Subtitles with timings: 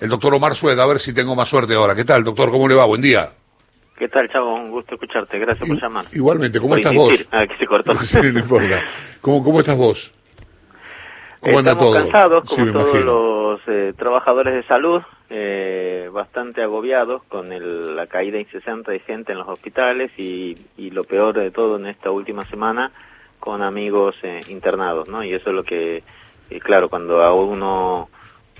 [0.00, 1.94] el doctor Omar Sueda, a ver si tengo más suerte ahora.
[1.94, 2.50] ¿Qué tal, doctor?
[2.50, 2.86] ¿Cómo le va?
[2.86, 3.30] Buen día.
[3.96, 4.54] ¿Qué tal, Chavo?
[4.54, 5.38] Un gusto escucharte.
[5.38, 6.06] Gracias por llamar.
[6.12, 7.28] Igualmente, ¿cómo estás vos?
[7.30, 7.94] Ah, que se cortó.
[7.98, 8.82] sí, no importa.
[9.20, 10.14] ¿Cómo, cómo estás vos?
[11.40, 11.94] ¿Cómo anda todo?
[11.94, 18.38] cansados, como todos los eh, trabajadores de salud, eh, bastante agobiados con el, la caída
[18.38, 22.44] incesante de gente en los hospitales y, y, lo peor de todo en esta última
[22.50, 22.92] semana,
[23.38, 25.24] con amigos eh, internados, ¿no?
[25.24, 26.02] Y eso es lo que,
[26.50, 28.10] eh, claro, cuando a uno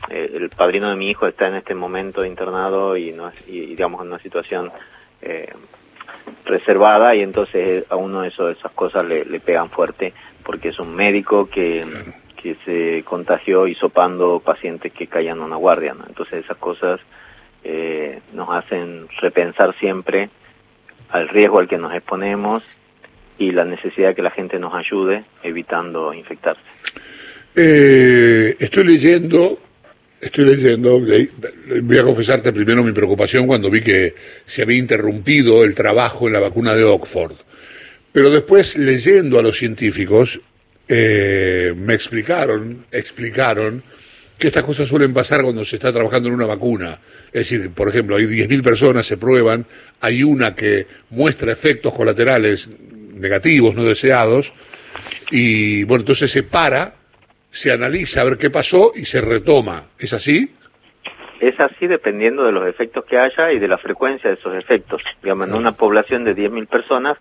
[0.08, 4.00] eh, el padrino de mi hijo está en este momento internado y, no, y digamos
[4.00, 4.72] en una situación
[5.22, 5.52] eh,
[6.45, 10.12] reservada y entonces a uno eso, esas cosas le, le, pegan fuerte
[10.44, 11.84] porque es un médico que,
[12.41, 15.94] que se contagió hisopando pacientes que caían en una guardia.
[15.94, 16.05] ¿no?
[16.08, 17.00] Entonces esas cosas
[17.62, 20.30] eh, nos hacen repensar siempre
[21.10, 22.62] al riesgo al que nos exponemos
[23.38, 26.62] y la necesidad de que la gente nos ayude evitando infectarse.
[27.55, 29.58] Eh, estoy leyendo
[30.20, 35.75] Estoy leyendo, voy a confesarte primero mi preocupación cuando vi que se había interrumpido el
[35.75, 37.36] trabajo en la vacuna de Oxford.
[38.12, 40.39] Pero después, leyendo a los científicos,
[40.89, 43.83] eh, me explicaron, explicaron
[44.36, 46.98] que estas cosas suelen pasar cuando se está trabajando en una vacuna.
[47.27, 49.64] Es decir, por ejemplo, hay 10.000 personas, se prueban,
[50.00, 52.69] hay una que muestra efectos colaterales
[53.14, 54.53] negativos, no deseados,
[55.31, 57.00] y bueno, entonces se para
[57.51, 59.84] se analiza a ver qué pasó y se retoma.
[59.98, 60.55] ¿Es así?
[61.41, 65.03] Es así dependiendo de los efectos que haya y de la frecuencia de esos efectos.
[65.23, 67.19] Digamos, en una población de 10.000 personas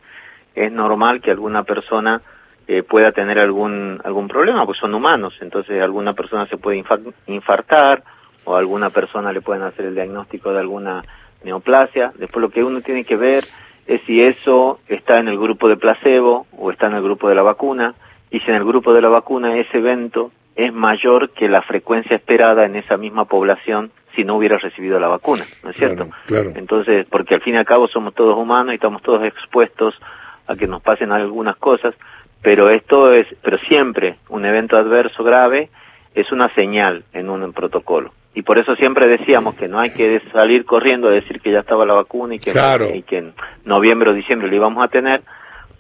[0.56, 2.22] es normal que alguna persona
[2.68, 6.84] eh, pueda tener algún algún problema, pues son humanos, entonces alguna persona se puede
[7.28, 8.04] infartar
[8.44, 11.02] o alguna persona le pueden hacer el diagnóstico de alguna
[11.44, 12.12] neoplasia.
[12.18, 13.46] Después lo que uno tiene que ver
[13.88, 17.36] es si eso está en el grupo de placebo o está en el grupo de
[17.36, 17.96] la vacuna
[18.32, 22.16] y si en el grupo de la vacuna ese evento es mayor que la frecuencia
[22.16, 26.08] esperada en esa misma población si no hubiera recibido la vacuna, ¿no es cierto?
[26.26, 29.96] Claro, Entonces, porque al fin y al cabo somos todos humanos y estamos todos expuestos
[30.48, 31.94] a que nos pasen algunas cosas,
[32.42, 35.70] pero esto es, pero siempre un evento adverso grave
[36.16, 38.12] es una señal en un protocolo.
[38.34, 41.60] Y por eso siempre decíamos que no hay que salir corriendo a decir que ya
[41.60, 42.52] estaba la vacuna y que,
[42.96, 43.34] y que en
[43.66, 45.22] noviembre o diciembre lo íbamos a tener,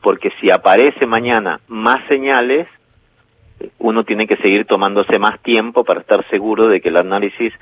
[0.01, 2.67] porque si aparece mañana más señales,
[3.77, 7.53] uno tiene que seguir tomándose más tiempo para estar seguro de que el análisis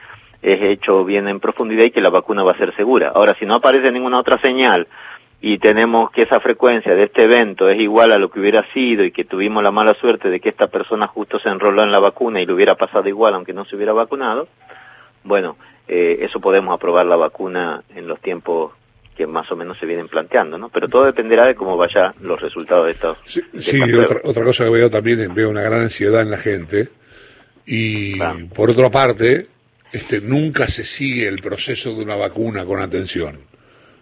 [0.42, 3.12] es hecho bien en profundidad y que la vacuna va a ser segura.
[3.14, 4.88] Ahora, si no aparece ninguna otra señal
[5.42, 9.04] y tenemos que esa frecuencia de este evento es igual a lo que hubiera sido
[9.04, 12.00] y que tuvimos la mala suerte de que esta persona justo se enroló en la
[12.00, 14.48] vacuna y le hubiera pasado igual aunque no se hubiera vacunado,
[15.24, 18.74] bueno, eh, eso podemos aprobar la vacuna en los tiempos
[19.18, 20.70] que más o menos se vienen planteando, ¿no?
[20.70, 23.18] Pero todo dependerá de cómo vayan los resultados de estos.
[23.26, 26.38] Sí, sí otra, otra, cosa que veo también es veo una gran ansiedad en la
[26.38, 26.90] gente
[27.66, 28.18] y
[28.56, 29.48] por otra parte,
[29.92, 33.40] este, nunca se sigue el proceso de una vacuna con atención.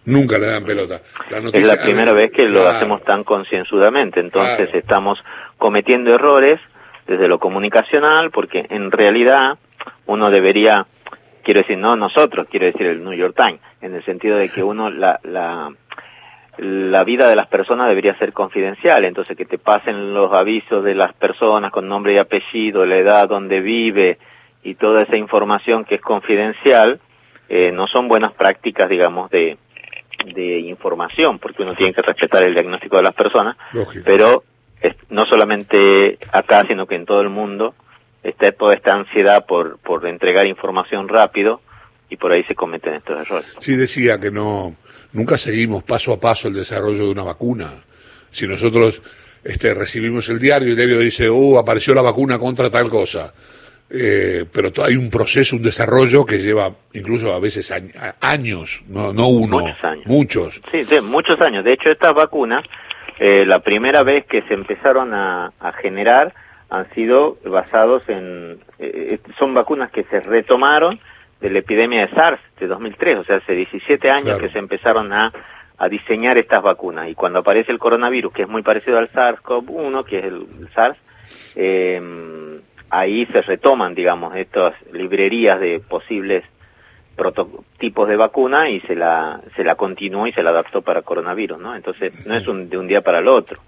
[0.04, 1.00] Nunca le dan pelota.
[1.30, 5.18] La es la primera vez que lo hacemos tan concienzudamente, entonces estamos
[5.58, 6.60] cometiendo errores
[7.08, 9.58] desde lo comunicacional, porque en realidad
[10.06, 10.86] uno debería
[11.46, 14.64] quiero decir, no nosotros, quiero decir el New York Times, en el sentido de que
[14.64, 15.72] uno, la, la,
[16.58, 20.96] la vida de las personas debería ser confidencial, entonces que te pasen los avisos de
[20.96, 24.18] las personas con nombre y apellido, la edad donde vive
[24.64, 26.98] y toda esa información que es confidencial,
[27.48, 29.56] eh, no son buenas prácticas, digamos, de,
[30.24, 33.56] de información, porque uno tiene que respetar el diagnóstico de las personas,
[34.04, 34.42] pero
[35.10, 37.76] no solamente acá, sino que en todo el mundo,
[38.28, 41.60] está toda esta ansiedad por, por entregar información rápido
[42.10, 43.56] y por ahí se cometen estos errores.
[43.60, 44.74] Sí, decía que no,
[45.12, 47.84] nunca seguimos paso a paso el desarrollo de una vacuna.
[48.30, 49.02] Si nosotros
[49.44, 53.32] este, recibimos el diario y el diario dice, oh, apareció la vacuna contra tal cosa.
[53.88, 57.72] Eh, pero hay un proceso, un desarrollo que lleva incluso a veces
[58.20, 59.84] años, no, no uno, muchos.
[59.84, 60.06] Años.
[60.06, 60.62] Muchos.
[60.72, 61.64] Sí, sí, muchos años.
[61.64, 62.64] De hecho, estas vacunas,
[63.20, 66.34] eh, la primera vez que se empezaron a, a generar,
[66.70, 70.98] han sido basados en, eh, eh, son vacunas que se retomaron
[71.40, 75.12] de la epidemia de SARS de 2003, o sea, hace 17 años que se empezaron
[75.12, 75.32] a,
[75.78, 77.08] a diseñar estas vacunas.
[77.08, 80.98] Y cuando aparece el coronavirus, que es muy parecido al SARS-CoV-1, que es el, SARS,
[81.54, 82.60] eh,
[82.90, 86.44] ahí se retoman, digamos, estas librerías de posibles
[87.16, 91.58] prototipos de vacuna y se la, se la continuó y se la adaptó para coronavirus,
[91.58, 91.74] ¿no?
[91.74, 93.60] Entonces, no es un, de un día para el otro.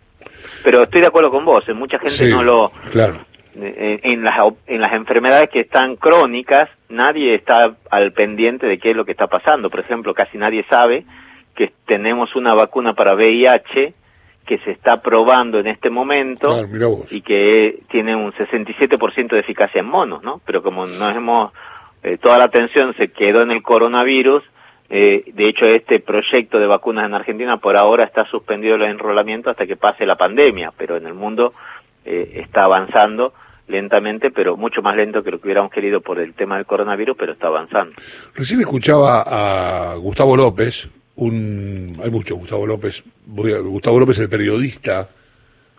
[0.65, 2.73] Pero estoy de acuerdo con vos, mucha gente no lo...
[2.91, 3.21] Claro.
[3.61, 4.37] En, las,
[4.69, 9.11] en las enfermedades que están crónicas, nadie está al pendiente de qué es lo que
[9.11, 9.69] está pasando.
[9.69, 11.05] Por ejemplo, casi nadie sabe
[11.57, 13.95] que tenemos una vacuna para VIH
[14.47, 16.67] que se está probando en este momento
[17.11, 20.41] y que tiene un 67% de eficacia en monos, ¿no?
[20.47, 21.53] Pero como nos hemos
[22.03, 24.43] eh, toda la atención se quedó en el coronavirus.
[24.91, 29.51] Eh, de hecho, este proyecto de vacunas en Argentina por ahora está suspendido el enrolamiento
[29.51, 31.53] hasta que pase la pandemia, pero en el mundo
[32.05, 33.35] eh, está avanzando
[33.67, 37.17] lentamente, pero mucho más lento que lo que hubiéramos querido por el tema del coronavirus,
[37.19, 37.95] pero está avanzando.
[38.35, 45.07] Recién escuchaba a Gustavo López, un, hay mucho Gustavo López, Gustavo López el periodista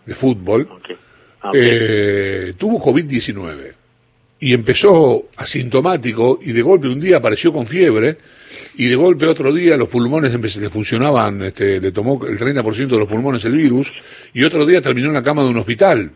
[0.06, 0.68] de fútbol,
[1.42, 3.79] ah, eh, tuvo COVID-19
[4.40, 8.16] y empezó asintomático y de golpe un día apareció con fiebre
[8.76, 12.98] y de golpe otro día los pulmones le funcionaban, este, le tomó el 30% de
[12.98, 13.92] los pulmones el virus
[14.32, 16.10] y otro día terminó en la cama de un hospital.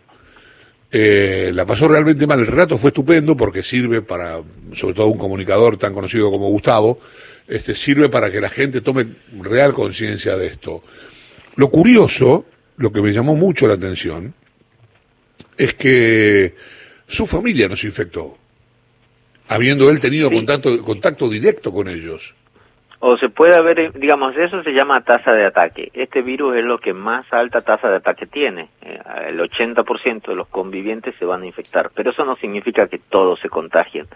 [0.91, 2.39] Eh, la pasó realmente mal.
[2.39, 4.41] El rato fue estupendo porque sirve para,
[4.73, 7.01] sobre todo un comunicador tan conocido como Gustavo,
[7.49, 9.07] este, sirve para que la gente tome
[9.43, 10.85] real conciencia de esto.
[11.57, 14.35] Lo curioso, lo que me llamó mucho la atención,
[15.59, 16.55] es que
[17.07, 18.37] su familia nos infectó,
[19.49, 22.35] habiendo él tenido contacto, contacto directo con ellos
[23.07, 25.91] o se puede haber, digamos, eso se llama tasa de ataque.
[25.93, 28.71] Este virus es lo que más alta tasa de ataque tiene.
[28.81, 28.99] Eh,
[29.29, 33.39] el 80% de los convivientes se van a infectar, pero eso no significa que todos
[33.41, 34.07] se contagien.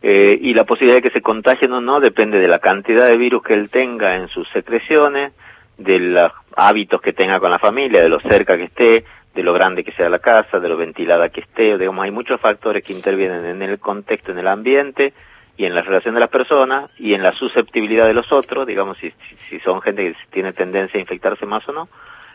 [0.00, 3.16] Eh, y la posibilidad de que se contagien o no depende de la cantidad de
[3.16, 5.32] virus que él tenga en sus secreciones,
[5.76, 9.04] de los hábitos que tenga con la familia, de lo cerca que esté,
[9.34, 12.40] de lo grande que sea la casa, de lo ventilada que esté, digamos, hay muchos
[12.40, 15.12] factores que intervienen en el contexto, en el ambiente,
[15.56, 18.96] y en la relación de las personas y en la susceptibilidad de los otros, digamos,
[18.96, 19.12] si,
[19.50, 21.88] si son gente que tiene tendencia a infectarse más o no.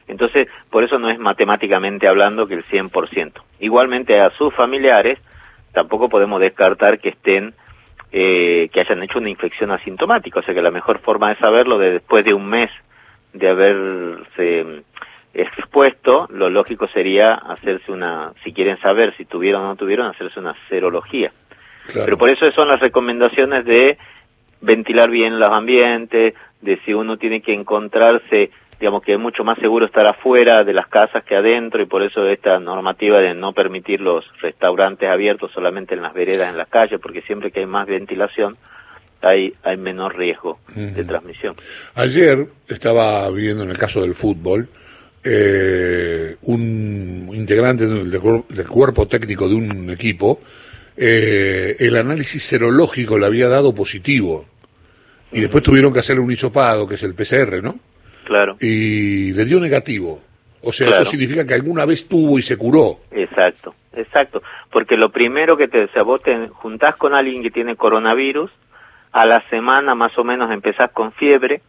[0.08, 3.32] Entonces, por eso no es matemáticamente hablando que el 100%.
[3.62, 5.18] Igualmente a sus familiares,
[5.74, 7.56] tampoco podemos descartar que estén,
[8.12, 11.80] eh, que hayan hecho una infección asintomática, o sea que la mejor forma de saberlo
[11.80, 12.70] de después de un mes
[13.34, 14.84] de haberse
[15.36, 20.40] expuesto, lo lógico sería hacerse una, si quieren saber si tuvieron o no tuvieron, hacerse
[20.40, 21.32] una serología.
[21.94, 23.98] Pero por eso son las recomendaciones de
[24.62, 28.50] ventilar bien los ambientes, de si uno tiene que encontrarse,
[28.80, 32.02] digamos que es mucho más seguro estar afuera de las casas que adentro y por
[32.02, 36.70] eso esta normativa de no permitir los restaurantes abiertos solamente en las veredas, en las
[36.70, 38.58] calles, porque siempre que hay más ventilación
[39.22, 41.56] hay, hay menor riesgo de transmisión.
[41.96, 44.70] Ayer estaba viendo en el caso del fútbol,
[45.26, 50.40] eh, un integrante del cuerpo técnico de un equipo
[50.98, 54.46] eh, el análisis serológico le había dado positivo.
[55.32, 57.76] Y después tuvieron que hacerle un hisopado, que es el PCR, ¿no?
[58.24, 58.56] Claro.
[58.62, 60.22] Y le dio negativo.
[60.62, 63.00] O sea, eso significa que alguna vez tuvo y se curó.
[63.12, 64.42] Exacto, exacto.
[64.72, 68.50] Porque lo primero que te, o sea, vos te juntás con alguien que tiene coronavirus,
[69.12, 71.62] a la semana más o menos empezás con fiebre,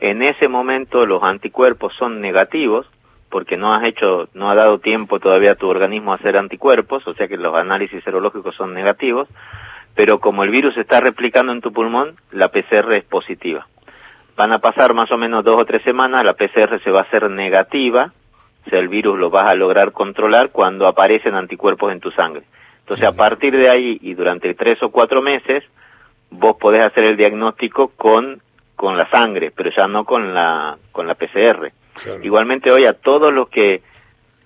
[0.00, 2.86] en ese momento los anticuerpos son negativos,
[3.34, 7.04] porque no has hecho, no ha dado tiempo todavía a tu organismo a hacer anticuerpos,
[7.08, 9.26] o sea que los análisis serológicos son negativos,
[9.96, 13.66] pero como el virus se está replicando en tu pulmón, la PCR es positiva.
[14.36, 17.02] Van a pasar más o menos dos o tres semanas, la PCR se va a
[17.02, 18.12] hacer negativa,
[18.64, 22.44] o sea, el virus lo vas a lograr controlar cuando aparecen anticuerpos en tu sangre.
[22.82, 25.64] Entonces, a partir de ahí y durante tres o cuatro meses,
[26.30, 28.40] vos podés hacer el diagnóstico con,
[28.76, 31.72] con la sangre, pero ya no con la, con la PCR.
[32.22, 33.82] Igualmente hoy a todos los que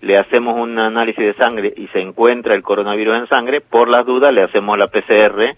[0.00, 4.06] le hacemos un análisis de sangre y se encuentra el coronavirus en sangre, por las
[4.06, 5.56] dudas le hacemos la PCR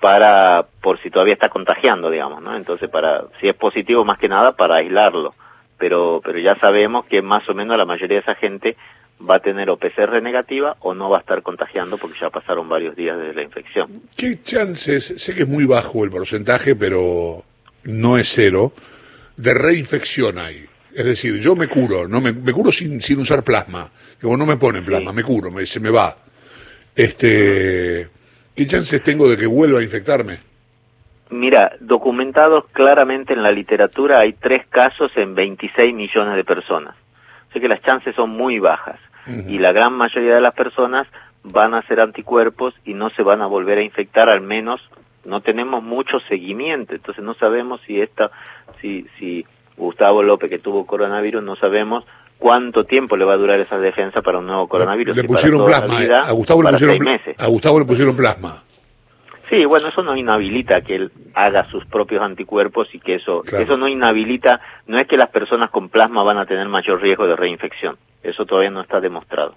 [0.00, 2.56] para por si todavía está contagiando, digamos, ¿no?
[2.56, 5.34] Entonces para si es positivo más que nada para aislarlo,
[5.78, 8.76] pero pero ya sabemos que más o menos la mayoría de esa gente
[9.18, 12.68] va a tener o PCR negativa o no va a estar contagiando porque ya pasaron
[12.68, 14.02] varios días desde la infección.
[14.16, 17.42] ¿Qué chances, sé que es muy bajo el porcentaje, pero
[17.84, 18.72] no es cero,
[19.36, 20.65] de reinfección hay?
[20.96, 23.90] Es decir, yo me curo, no me, curo sin, sin usar plasma.
[24.18, 26.16] Como no me ponen plasma, me curo, me, se me va.
[26.94, 28.08] Este,
[28.54, 30.38] ¿Qué chances tengo de que vuelva a infectarme?
[31.28, 36.96] Mira, documentados claramente en la literatura hay tres casos en 26 millones de personas.
[37.50, 38.98] Así que las chances son muy bajas.
[39.48, 41.08] Y la gran mayoría de las personas
[41.42, 44.80] van a hacer anticuerpos y no se van a volver a infectar, al menos
[45.24, 46.94] no tenemos mucho seguimiento.
[46.94, 48.30] Entonces no sabemos si esta,
[48.80, 49.44] si, si
[49.76, 52.04] Gustavo López, que tuvo coronavirus, no sabemos
[52.38, 55.16] cuánto tiempo le va a durar esa defensa para un nuevo coronavirus.
[55.16, 58.62] Le pusieron plasma, a, Gustavo le pusieron, a Gustavo le pusieron plasma.
[59.48, 63.76] Sí, bueno, eso no inhabilita que él haga sus propios anticuerpos y que eso, eso
[63.76, 67.36] no inhabilita, no es que las personas con plasma van a tener mayor riesgo de
[67.36, 69.54] reinfección, eso todavía no está demostrado.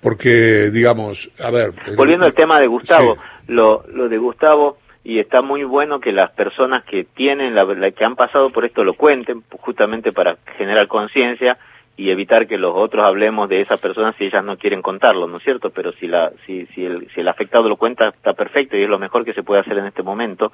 [0.00, 1.72] Porque, digamos, a ver...
[1.96, 6.30] Volviendo al tema de Gustavo, lo, lo de Gustavo, y está muy bueno que las
[6.30, 11.58] personas que tienen, la, que han pasado por esto lo cuenten, justamente para generar conciencia
[11.96, 15.36] y evitar que los otros hablemos de esa persona si ellas no quieren contarlo, ¿no
[15.36, 15.70] es cierto?
[15.70, 18.88] Pero si, la, si, si, el, si el afectado lo cuenta, está perfecto y es
[18.88, 20.50] lo mejor que se puede hacer en este momento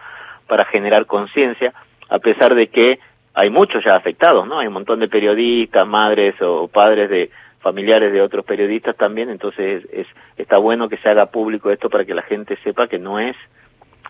[0.49, 1.73] para generar conciencia,
[2.09, 2.99] a pesar de que
[3.35, 4.59] hay muchos ya afectados, ¿no?
[4.59, 7.31] Hay un montón de periodistas, madres o padres de
[7.61, 12.05] familiares de otros periodistas también, entonces es, está bueno que se haga público esto para
[12.05, 13.37] que la gente sepa que no es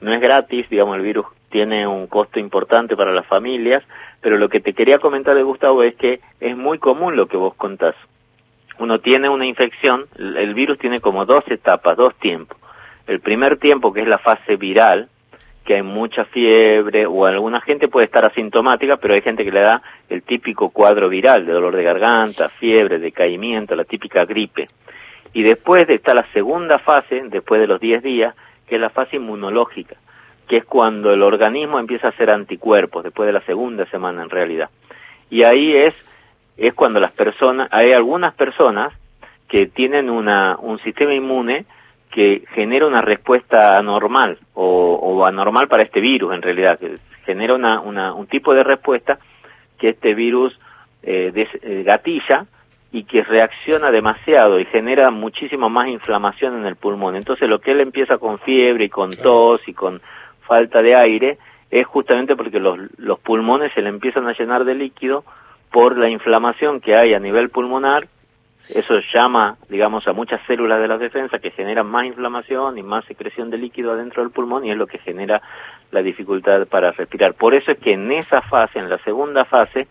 [0.00, 3.82] no es gratis, digamos, el virus tiene un costo importante para las familias,
[4.20, 7.36] pero lo que te quería comentar de Gustavo es que es muy común lo que
[7.36, 7.94] vos contás.
[8.78, 12.56] Uno tiene una infección, el virus tiene como dos etapas, dos tiempos.
[13.06, 15.08] El primer tiempo, que es la fase viral,
[15.64, 19.60] que hay mucha fiebre, o alguna gente puede estar asintomática, pero hay gente que le
[19.60, 24.68] da el típico cuadro viral de dolor de garganta, fiebre, decaimiento, la típica gripe.
[25.32, 28.34] Y después está la segunda fase, después de los 10 días,
[28.70, 29.96] que es la fase inmunológica,
[30.46, 34.30] que es cuando el organismo empieza a hacer anticuerpos, después de la segunda semana en
[34.30, 34.70] realidad.
[35.28, 35.92] Y ahí es,
[36.56, 38.92] es cuando las personas, hay algunas personas
[39.48, 41.66] que tienen una, un sistema inmune
[42.12, 46.94] que genera una respuesta anormal o, anormal para este virus en realidad, que
[47.26, 49.18] genera una, una, un tipo de respuesta
[49.78, 50.56] que este virus
[51.02, 52.46] eh, eh gatilla
[52.92, 57.16] y que reacciona demasiado y genera muchísima más inflamación en el pulmón.
[57.16, 60.00] Entonces lo que él empieza con fiebre y con tos y con
[60.40, 61.38] falta de aire
[61.70, 65.24] es justamente porque los, los pulmones se le empiezan a llenar de líquido
[65.70, 68.08] por la inflamación que hay a nivel pulmonar.
[68.68, 73.04] Eso llama, digamos, a muchas células de la defensa que generan más inflamación y más
[73.04, 75.40] secreción de líquido adentro del pulmón y es lo que genera
[75.92, 77.34] la dificultad para respirar.
[77.34, 79.86] Por eso es que en esa fase, en la segunda fase,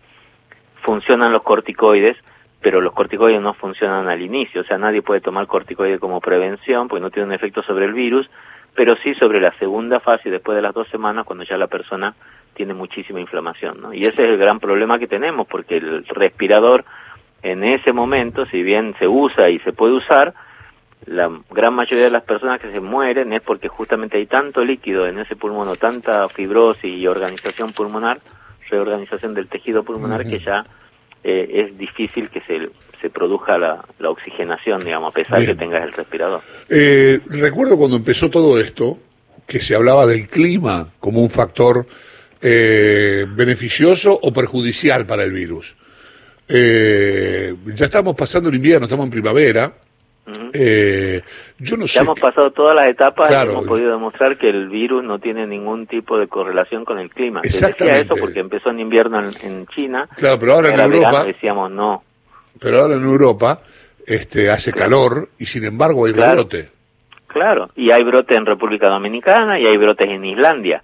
[0.82, 2.18] funcionan los corticoides
[2.62, 6.88] pero los corticoides no funcionan al inicio, o sea, nadie puede tomar corticoides como prevención
[6.88, 8.30] porque no tiene un efecto sobre el virus,
[8.76, 12.16] pero sí sobre la segunda fase, después de las dos semanas, cuando ya la persona
[12.54, 13.94] tiene muchísima inflamación, ¿no?
[13.94, 16.84] Y ese es el gran problema que tenemos, porque el respirador
[17.42, 20.34] en ese momento, si bien se usa y se puede usar,
[21.06, 25.08] la gran mayoría de las personas que se mueren es porque justamente hay tanto líquido
[25.08, 28.20] en ese pulmón o tanta fibrosis y organización pulmonar,
[28.70, 30.64] reorganización del tejido pulmonar que ya
[31.24, 32.70] eh, es difícil que se,
[33.02, 36.42] se produzca la, la oxigenación, digamos, a pesar de que tengas el respirador.
[36.70, 38.98] Eh, recuerdo cuando empezó todo esto,
[39.46, 41.86] que se hablaba del clima como un factor
[42.42, 45.76] eh, beneficioso o perjudicial para el virus.
[46.48, 49.74] ya estamos pasando el invierno, estamos en primavera,
[50.54, 51.22] eh,
[51.60, 52.00] yo no sé.
[52.00, 55.88] hemos pasado todas las etapas y hemos podido demostrar que el virus no tiene ningún
[55.88, 57.42] tipo de correlación con el clima.
[57.44, 58.02] Exactamente.
[58.02, 60.08] eso porque empezó en invierno en, China.
[60.16, 61.26] Claro, pero ahora en Europa.
[61.26, 62.04] decíamos no.
[62.60, 63.62] Pero ahora en Europa
[64.06, 66.70] este, hace calor y sin embargo hay brote.
[67.28, 70.84] Claro, y hay brote en República Dominicana y hay brotes en Islandia.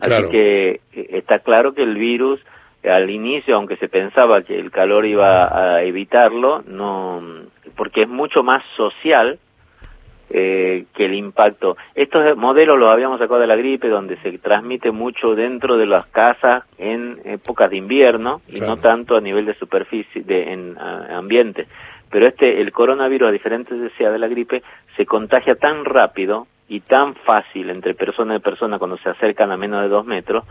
[0.00, 2.40] Así que eh, está claro que el virus
[2.84, 7.22] al inicio, aunque se pensaba que el calor iba a evitarlo, no
[7.76, 9.38] porque es mucho más social
[10.34, 11.76] eh, que el impacto.
[11.94, 16.06] Estos modelos los habíamos sacado de la gripe, donde se transmite mucho dentro de las
[16.06, 21.66] casas en épocas de invierno y no tanto a nivel de superficie, de, en ambiente.
[22.08, 24.62] Pero este, el coronavirus, a diferencia de la gripe,
[24.96, 29.58] se contagia tan rápido y tan fácil entre persona y persona cuando se acercan a
[29.58, 30.44] menos de dos metros,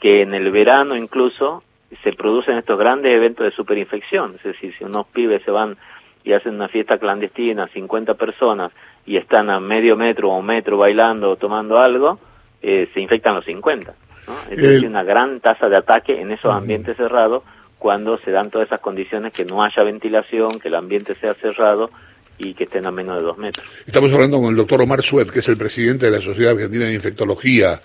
[0.00, 1.62] que en el verano incluso
[2.02, 4.36] se producen estos grandes eventos de superinfección.
[4.36, 5.76] Es decir, si unos pibes se van
[6.24, 8.72] y hacen una fiesta clandestina, 50 personas,
[9.06, 12.18] y están a medio metro o un metro bailando o tomando algo,
[12.60, 13.94] eh, se infectan los 50.
[14.26, 14.34] ¿no?
[14.50, 17.42] Es decir, una gran tasa de ataque en esos ambientes cerrados
[17.78, 21.90] cuando se dan todas esas condiciones que no haya ventilación, que el ambiente sea cerrado
[22.36, 23.66] y que estén a menos de dos metros.
[23.86, 26.86] Estamos hablando con el doctor Omar Suet, que es el presidente de la Sociedad Argentina
[26.86, 27.80] de Infectología.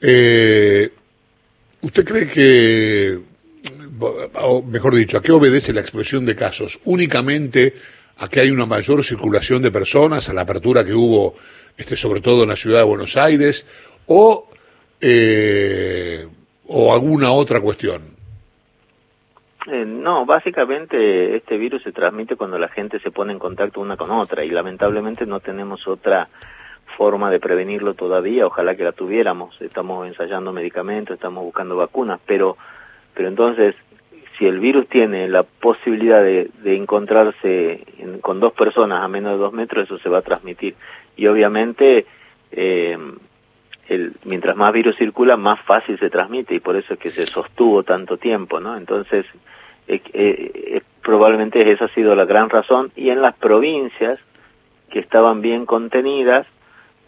[0.00, 0.90] Eh,
[1.80, 3.18] ¿Usted cree que
[4.00, 6.80] o mejor dicho, ¿a qué obedece la expresión de casos?
[6.84, 7.74] ¿Únicamente
[8.18, 11.34] a que hay una mayor circulación de personas, a la apertura que hubo,
[11.76, 13.66] este, sobre todo en la ciudad de Buenos Aires,
[14.06, 14.48] o,
[15.00, 16.26] eh,
[16.66, 18.02] o alguna otra cuestión?
[19.70, 23.96] Eh, no, básicamente este virus se transmite cuando la gente se pone en contacto una
[23.96, 26.28] con otra y lamentablemente no tenemos otra
[26.96, 32.56] forma de prevenirlo todavía, ojalá que la tuviéramos, estamos ensayando medicamentos, estamos buscando vacunas, pero
[33.14, 33.74] pero entonces
[34.38, 37.84] si el virus tiene la posibilidad de, encontrarse
[38.20, 40.76] con dos personas a menos de dos metros, eso se va a transmitir.
[41.16, 42.06] Y obviamente,
[42.52, 42.96] eh,
[43.88, 47.26] el, mientras más virus circula, más fácil se transmite y por eso es que se
[47.26, 48.76] sostuvo tanto tiempo, ¿no?
[48.76, 49.26] Entonces,
[49.88, 52.92] eh, probablemente esa ha sido la gran razón.
[52.94, 54.20] Y en las provincias
[54.90, 56.46] que estaban bien contenidas,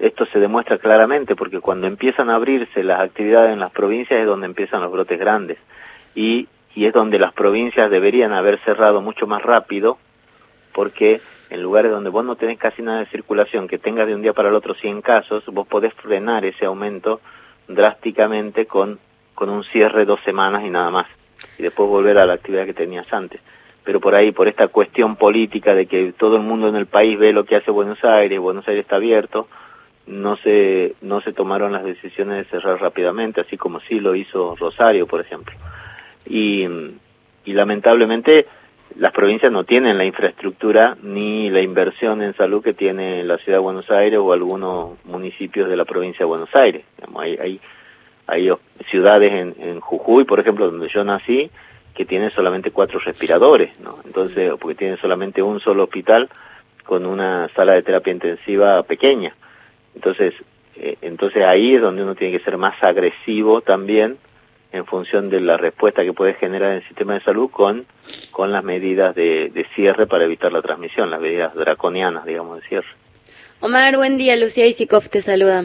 [0.01, 4.27] esto se demuestra claramente porque cuando empiezan a abrirse las actividades en las provincias es
[4.27, 5.59] donde empiezan los brotes grandes.
[6.15, 9.99] Y y es donde las provincias deberían haber cerrado mucho más rápido,
[10.73, 14.23] porque en lugares donde vos no tenés casi nada de circulación, que tengas de un
[14.23, 17.21] día para el otro 100 casos, vos podés frenar ese aumento
[17.67, 18.99] drásticamente con,
[19.35, 21.07] con un cierre dos semanas y nada más,
[21.59, 23.41] y después volver a la actividad que tenías antes.
[23.83, 27.19] Pero por ahí, por esta cuestión política de que todo el mundo en el país
[27.19, 29.49] ve lo que hace Buenos Aires, Buenos Aires está abierto,
[30.07, 34.55] no se, no se tomaron las decisiones de cerrar rápidamente, así como sí lo hizo
[34.57, 35.55] Rosario, por ejemplo.
[36.31, 36.65] Y,
[37.45, 38.47] y lamentablemente
[38.97, 43.59] las provincias no tienen la infraestructura ni la inversión en salud que tiene la ciudad
[43.59, 46.85] de Buenos Aires o algunos municipios de la provincia de Buenos Aires.
[47.17, 47.61] Hay, hay,
[48.27, 48.51] hay
[48.91, 51.51] ciudades en, en Jujuy, por ejemplo, donde yo nací,
[51.95, 53.99] que tienen solamente cuatro respiradores, ¿no?
[54.05, 56.29] Entonces, porque tienen solamente un solo hospital
[56.85, 59.35] con una sala de terapia intensiva pequeña.
[59.95, 60.35] Entonces,
[60.77, 64.17] eh, entonces ahí es donde uno tiene que ser más agresivo también
[64.73, 67.87] en función de la respuesta que puede generar el sistema de salud con,
[68.31, 72.69] con las medidas de, de cierre para evitar la transmisión, las medidas draconianas, digamos, de
[72.69, 72.89] cierre.
[73.61, 74.37] Omar, buen día.
[74.37, 75.65] Lucía Isikov te saluda.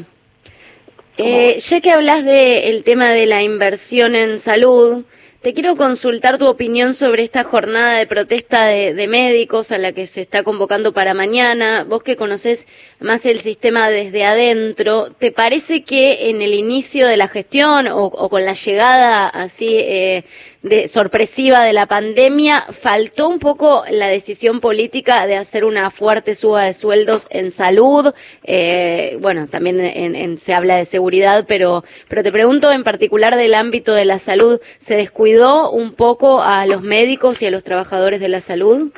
[1.17, 5.05] Eh, ya que hablas del tema de la inversión en salud,
[5.45, 10.07] te quiero consultar tu opinión sobre esta jornada de protesta de, médicos a la que
[10.07, 11.83] se está convocando para mañana.
[11.83, 12.67] Vos que conoces
[12.99, 18.09] más el sistema desde adentro, ¿te parece que en el inicio de la gestión o,
[18.27, 20.23] con la llegada así eh,
[20.65, 26.35] de, sorpresiva de la pandemia faltó un poco la decisión política de hacer una fuerte
[26.35, 28.13] suba de sueldos en salud?
[28.43, 33.53] Eh, bueno, también en, se habla de seguridad, pero, pero te pregunto en particular del
[33.53, 35.71] ámbito de la salud, ¿se descuidó?
[35.71, 38.91] un poco a los médicos y a los trabajadores de la salud?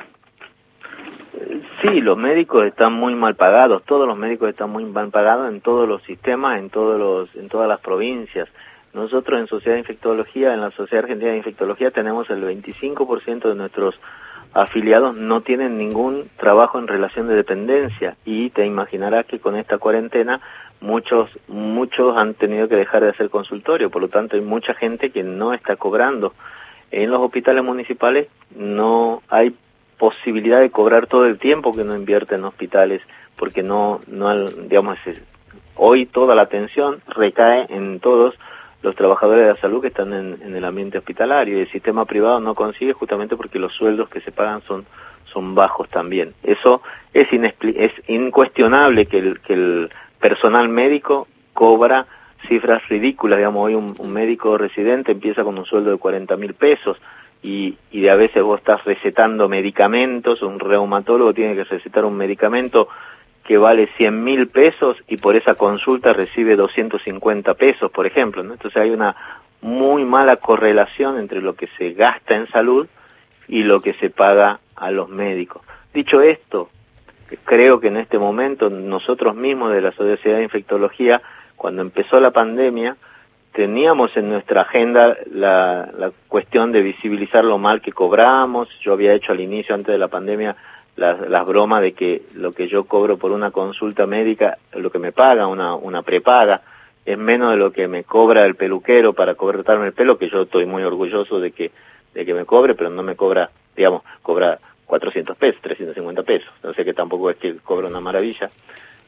[1.82, 5.60] Sí, los médicos están muy mal pagados, todos los médicos están muy mal pagados en
[5.60, 8.48] todos los sistemas, en todos los en todas las provincias.
[8.98, 13.54] Nosotros en Sociedad de Infectología, en la Sociedad Argentina de Infectología tenemos el 25% de
[13.54, 13.94] nuestros
[14.54, 19.78] afiliados no tienen ningún trabajo en relación de dependencia y te imaginarás que con esta
[19.78, 20.40] cuarentena
[20.80, 25.10] muchos muchos han tenido que dejar de hacer consultorio, por lo tanto hay mucha gente
[25.10, 26.34] que no está cobrando.
[26.90, 29.54] En los hospitales municipales no hay
[29.96, 33.00] posibilidad de cobrar todo el tiempo que no invierte en hospitales
[33.36, 34.98] porque no no digamos
[35.76, 38.34] hoy toda la atención recae en todos
[38.82, 42.40] los trabajadores de la salud que están en, el ambiente hospitalario y el sistema privado
[42.40, 44.86] no consigue justamente porque los sueldos que se pagan son
[45.32, 46.34] son bajos también.
[46.42, 52.06] Eso es, es incuestionable que el, que el personal médico cobra
[52.48, 56.96] cifras ridículas, digamos, hoy un, médico residente empieza con un sueldo de 40 mil pesos
[57.42, 62.16] y, y de a veces vos estás recetando medicamentos, un reumatólogo tiene que recetar un
[62.16, 62.88] medicamento
[63.48, 68.42] que vale 100 mil pesos y por esa consulta recibe 250 pesos, por ejemplo.
[68.42, 68.52] ¿no?
[68.52, 69.16] Entonces hay una
[69.62, 72.86] muy mala correlación entre lo que se gasta en salud
[73.48, 75.62] y lo que se paga a los médicos.
[75.94, 76.68] Dicho esto,
[77.44, 81.22] creo que en este momento nosotros mismos de la Sociedad de Infectología,
[81.56, 82.98] cuando empezó la pandemia,
[83.52, 88.68] teníamos en nuestra agenda la, la cuestión de visibilizar lo mal que cobramos.
[88.82, 90.54] Yo había hecho al inicio, antes de la pandemia,
[90.98, 95.12] las, bromas de que lo que yo cobro por una consulta médica, lo que me
[95.12, 96.62] paga, una, una prepaga,
[97.06, 100.42] es menos de lo que me cobra el peluquero para cortarme el pelo, que yo
[100.42, 101.70] estoy muy orgulloso de que,
[102.14, 106.50] de que me cobre, pero no me cobra, digamos, cobra 400 pesos, 350 pesos.
[106.62, 108.50] No sé que tampoco es que cobra una maravilla.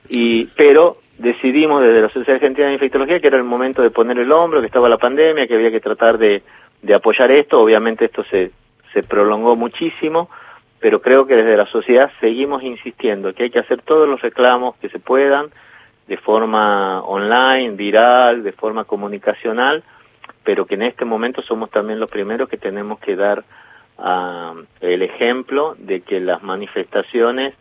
[0.08, 4.18] Y, pero decidimos desde la Sociedad Argentina de Infectología que era el momento de poner
[4.18, 6.42] el hombro, que estaba la pandemia, que había que tratar de,
[6.82, 7.60] de apoyar esto.
[7.60, 8.52] Obviamente esto se,
[8.92, 10.30] se prolongó muchísimo,
[10.80, 14.76] pero creo que desde la sociedad seguimos insistiendo que hay que hacer todos los reclamos
[14.76, 15.50] que se puedan
[16.08, 19.84] de forma online, viral, de forma comunicacional,
[20.42, 23.44] pero que en este momento somos también los primeros que tenemos que dar
[24.80, 27.54] el ejemplo de que las manifestaciones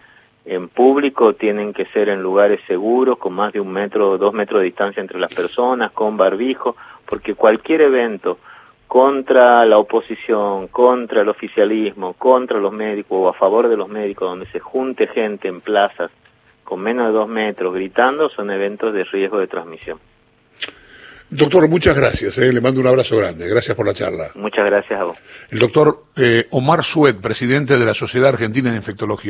[0.45, 4.33] en público tienen que ser en lugares seguros, con más de un metro o dos
[4.33, 8.39] metros de distancia entre las personas, con barbijo, porque cualquier evento
[8.89, 14.27] contra la oposición, contra el oficialismo, contra los médicos o a favor de los médicos,
[14.27, 16.09] donde se junte gente en plazas
[16.63, 19.99] con menos de dos metros gritando, son eventos de riesgo de transmisión.
[21.29, 22.39] Doctor, muchas gracias.
[22.39, 22.51] Eh.
[22.51, 23.47] Le mando un abrazo grande.
[23.47, 24.31] Gracias por la charla.
[24.33, 25.17] Muchas gracias a vos.
[25.51, 29.27] El doctor eh, Omar Suet, presidente de la Sociedad Argentina de Infectología.